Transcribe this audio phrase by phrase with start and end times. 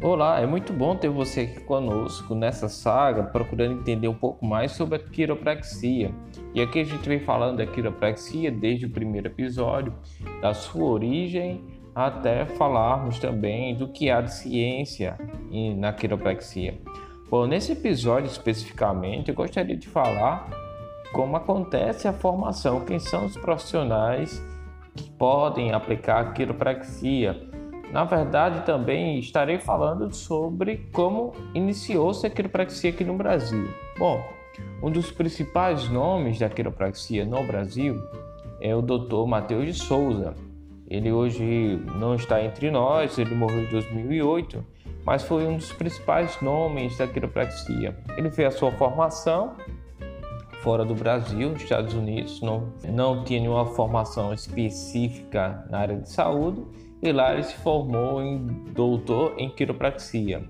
[0.00, 4.70] Olá, é muito bom ter você aqui conosco nessa saga, procurando entender um pouco mais
[4.70, 6.14] sobre a quiropraxia.
[6.54, 9.92] E aqui a gente vem falando da quiropraxia desde o primeiro episódio,
[10.40, 15.18] da sua origem, até falarmos também do que há de ciência
[15.76, 16.78] na quiropraxia.
[17.28, 20.48] Bom, nesse episódio especificamente, eu gostaria de falar
[21.12, 24.40] como acontece a formação, quem são os profissionais
[24.94, 27.47] que podem aplicar a quiropraxia
[27.92, 33.68] na verdade, também estarei falando sobre como iniciou-se a quiropraxia aqui no Brasil.
[33.98, 34.22] Bom,
[34.82, 38.00] um dos principais nomes da quiropraxia no Brasil
[38.60, 39.26] é o Dr.
[39.26, 40.34] Matheus de Souza.
[40.90, 44.64] Ele hoje não está entre nós, ele morreu em 2008,
[45.04, 47.96] mas foi um dos principais nomes da quiropraxia.
[48.16, 49.54] Ele fez a sua formação
[50.62, 56.10] fora do Brasil, nos Estados Unidos, não, não tinha nenhuma formação específica na área de
[56.10, 56.64] saúde
[57.02, 60.42] e lá ele se formou em doutor em quiropraxia.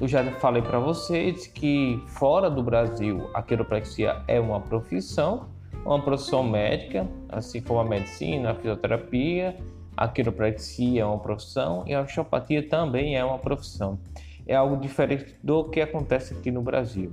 [0.00, 5.48] Eu já falei para vocês que fora do Brasil a quiropraxia é uma profissão,
[5.84, 9.56] uma profissão médica, assim como a medicina, a fisioterapia,
[9.96, 13.98] a quiropraxia é uma profissão e a osteopatia também é uma profissão.
[14.46, 17.12] É algo diferente do que acontece aqui no Brasil.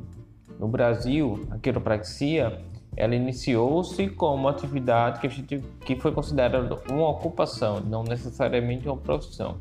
[0.59, 2.61] No Brasil, a quiropraxia
[2.95, 8.87] ela iniciou-se como uma atividade que, a gente, que foi considerada uma ocupação, não necessariamente
[8.87, 9.57] uma profissão.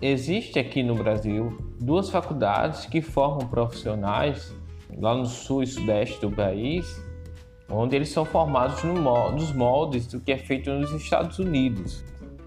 [0.00, 4.54] Existe aqui no Brasil duas faculdades que formam profissionais
[4.98, 7.04] lá no sul e sudeste do país,
[7.68, 12.02] onde eles são formados no, nos moldes do que é feito nos Estados Unidos.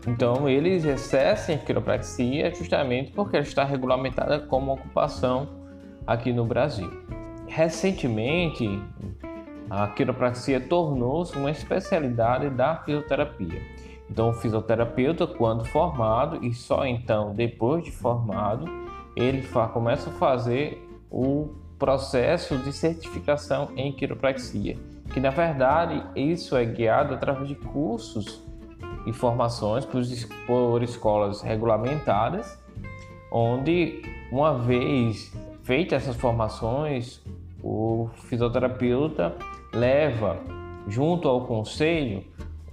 [0.08, 5.48] Então, eles exercem quiropraxia justamente porque ela está regulamentada como ocupação
[6.06, 6.92] aqui no Brasil.
[7.48, 8.68] Recentemente,
[9.70, 13.62] a quiropraxia tornou-se uma especialidade da fisioterapia.
[14.10, 18.66] Então, o fisioterapeuta, quando formado, e só então depois de formado,
[19.16, 24.78] ele começa a fazer o processo de certificação em quiropraxia,
[25.14, 28.42] que na verdade isso é guiado através de cursos
[29.06, 30.02] e formações por,
[30.48, 32.58] por escolas regulamentadas,
[33.32, 37.23] onde uma vez feitas essas formações,
[37.64, 39.34] o fisioterapeuta
[39.74, 40.38] leva
[40.88, 42.24] junto ao conselho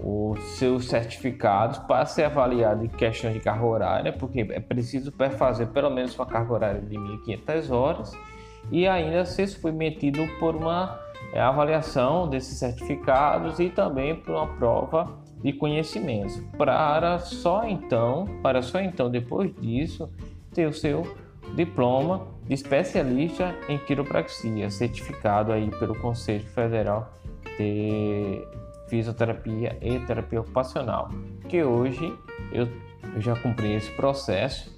[0.02, 5.66] os seus certificados para ser avaliado em questões de carga horária, porque é preciso fazer
[5.66, 8.18] pelo menos uma carga horária de 1.500 horas
[8.70, 10.98] e ainda ser submetido por uma
[11.32, 18.60] é, avaliação desses certificados e também por uma prova de conhecimentos, para só então, para
[18.60, 20.10] só então depois disso
[20.52, 21.02] ter o seu
[21.54, 27.12] diploma de especialista em quiropraxia, certificado aí pelo Conselho Federal
[27.58, 28.44] de
[28.88, 31.08] Fisioterapia e Terapia Ocupacional,
[31.48, 32.12] que hoje
[32.52, 32.68] eu,
[33.14, 34.76] eu já cumpri esse processo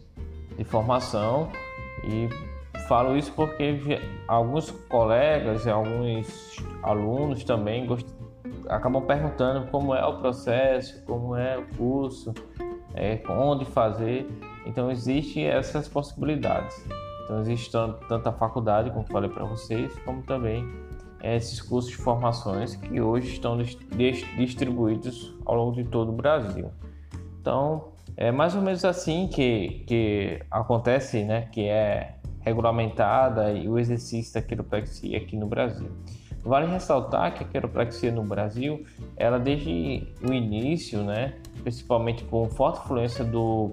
[0.56, 1.50] de formação
[2.04, 2.28] e
[2.86, 8.06] falo isso porque alguns colegas e alguns alunos também gost...
[8.68, 12.34] acabam perguntando como é o processo, como é o curso,
[12.94, 14.26] é, onde fazer.
[14.66, 16.74] Então existem essas possibilidades.
[17.24, 20.66] Então existe tanto a faculdade, como falei para vocês, como também
[21.22, 23.56] esses cursos de formações que hoje estão
[24.36, 26.70] distribuídos ao longo de todo o Brasil.
[27.40, 33.78] Então é mais ou menos assim que, que acontece, né, que é regulamentada e o
[33.78, 35.90] exercício da quiropraxia aqui no Brasil.
[36.44, 38.84] Vale ressaltar que a quiropraxia no Brasil,
[39.16, 43.72] ela desde o início, né, principalmente com forte influência do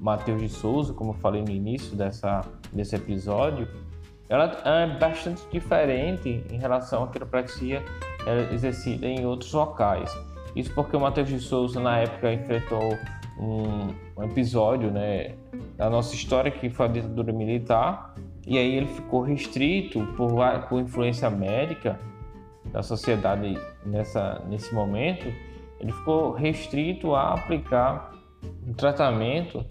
[0.00, 3.68] Matheus de Souza, como eu falei no início dessa, desse episódio,
[4.28, 7.82] ela é bastante diferente em relação à quiropraxia
[8.52, 10.10] exercida em outros locais.
[10.54, 12.98] Isso porque o Matheus de Souza, na época, enfrentou
[13.38, 15.34] um episódio né,
[15.76, 18.14] da nossa história que foi a ditadura militar,
[18.46, 20.30] e aí ele ficou restrito por,
[20.68, 21.98] por influência médica
[22.72, 25.26] da sociedade nessa, nesse momento,
[25.80, 28.12] ele ficou restrito a aplicar
[28.66, 29.64] um tratamento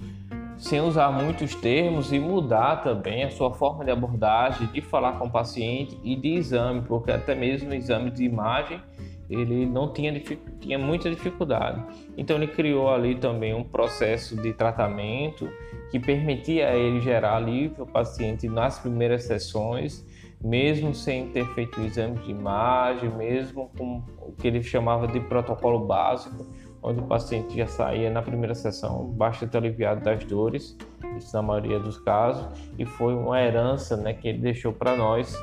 [0.57, 5.25] sem usar muitos termos e mudar também a sua forma de abordagem, de falar com
[5.27, 8.81] o paciente e de exame, porque até mesmo exame de imagem
[9.29, 10.19] ele não tinha,
[10.59, 11.83] tinha muita dificuldade.
[12.17, 15.49] Então ele criou ali também um processo de tratamento
[15.91, 20.05] que permitia a ele gerar alívio ao paciente nas primeiras sessões
[20.45, 25.79] mesmo sem ter feito exames de imagem, mesmo com o que ele chamava de protocolo
[25.79, 26.45] básico,
[26.83, 30.77] onde o paciente já saía na primeira sessão bastante aliviado das dores,
[31.17, 32.47] isso na maioria dos casos,
[32.77, 35.35] e foi uma herança né, que ele deixou para nós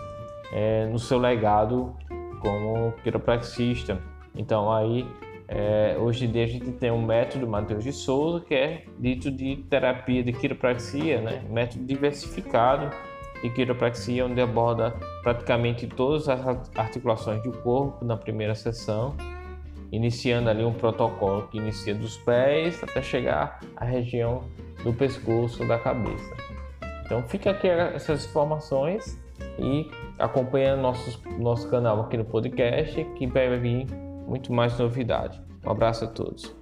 [0.53, 1.97] é, no seu legado
[2.43, 4.03] como quiropraxista.
[4.37, 5.07] Então aí
[5.55, 9.31] É, hoje em dia a gente tem um método Matheus de Souza que é dito
[9.31, 11.43] de terapia de quiropraxia, né?
[11.51, 12.89] método diversificado
[13.43, 19.15] de quiropraxia, onde aborda praticamente todas as articulações do corpo na primeira sessão,
[19.91, 24.45] iniciando ali um protocolo que inicia dos pés até chegar à região
[24.83, 26.35] do pescoço da cabeça.
[27.05, 29.21] Então fica aqui essas informações
[29.59, 33.87] e acompanha nosso, nosso canal aqui no podcast que vai vir
[34.27, 35.41] muito mais novidade.
[35.65, 36.55] Um abraço a todos.